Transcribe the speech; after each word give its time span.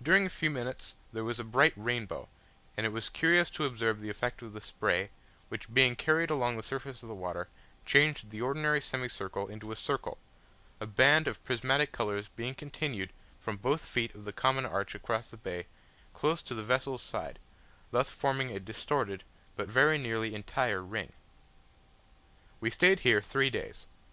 During 0.00 0.24
a 0.24 0.28
few 0.30 0.50
minutes 0.50 0.94
there 1.12 1.24
was 1.24 1.40
a 1.40 1.42
bright 1.42 1.72
rainbow, 1.74 2.28
and 2.76 2.86
it 2.86 2.90
was 2.90 3.08
curious 3.08 3.50
to 3.50 3.64
observe 3.64 3.98
the 3.98 4.08
effect 4.08 4.40
of 4.40 4.52
the 4.52 4.60
spray, 4.60 5.10
which 5.48 5.74
being 5.74 5.96
carried 5.96 6.30
along 6.30 6.56
the 6.56 6.62
surface 6.62 7.02
of 7.02 7.08
the 7.08 7.14
water, 7.16 7.48
changed 7.84 8.30
the 8.30 8.40
ordinary 8.40 8.80
semicircle 8.80 9.48
into 9.48 9.72
a 9.72 9.74
circle 9.74 10.16
a 10.80 10.86
band 10.86 11.26
of 11.26 11.42
prismatic 11.44 11.90
colours 11.90 12.28
being 12.36 12.54
continued, 12.54 13.10
from 13.40 13.56
both 13.56 13.84
feet 13.84 14.14
of 14.14 14.24
the 14.26 14.32
common 14.32 14.64
arch 14.64 14.94
across 14.94 15.26
the 15.28 15.36
bay, 15.36 15.66
close 16.14 16.40
to 16.40 16.54
the 16.54 16.62
vessel's 16.62 17.02
side: 17.02 17.40
thus 17.90 18.10
forming 18.10 18.52
a 18.52 18.60
distorted, 18.60 19.24
but 19.56 19.66
very 19.68 19.98
nearly 19.98 20.36
entire 20.36 20.84
ring. 20.84 21.12
We 22.60 22.70
stayed 22.70 23.00
here 23.00 23.20
three 23.20 23.50
days. 23.50 23.88